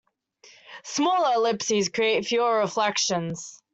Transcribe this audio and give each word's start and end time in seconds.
Smaller 0.83 1.35
ellipses 1.35 1.89
create 1.89 2.25
fewer 2.25 2.57
reflections. 2.57 3.61